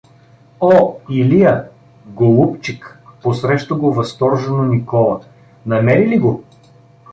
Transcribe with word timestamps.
—О, 0.73 0.75
Илия! 1.09 1.69
Голубчик!— 2.05 2.99
посреща 3.23 3.75
го 3.75 3.93
възторжено 3.93 4.63
Никола.— 4.65 5.19
Намери 5.65 6.07
ли 6.09 6.17
го? 6.19 6.43